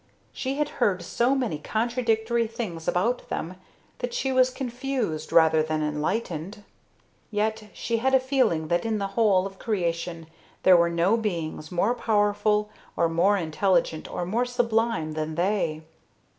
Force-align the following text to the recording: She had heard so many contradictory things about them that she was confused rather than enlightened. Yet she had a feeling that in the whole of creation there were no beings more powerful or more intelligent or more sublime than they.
She 0.33 0.55
had 0.55 0.69
heard 0.81 1.03
so 1.03 1.35
many 1.35 1.59
contradictory 1.59 2.47
things 2.47 2.87
about 2.87 3.29
them 3.29 3.57
that 3.99 4.15
she 4.15 4.31
was 4.31 4.49
confused 4.49 5.31
rather 5.31 5.61
than 5.61 5.83
enlightened. 5.83 6.63
Yet 7.29 7.69
she 7.71 7.97
had 7.97 8.15
a 8.15 8.19
feeling 8.19 8.69
that 8.69 8.83
in 8.83 8.97
the 8.97 9.09
whole 9.13 9.45
of 9.45 9.59
creation 9.59 10.25
there 10.63 10.75
were 10.75 10.89
no 10.89 11.17
beings 11.17 11.71
more 11.71 11.93
powerful 11.93 12.71
or 12.97 13.09
more 13.09 13.37
intelligent 13.37 14.09
or 14.11 14.25
more 14.25 14.45
sublime 14.45 15.11
than 15.11 15.35
they. 15.35 15.83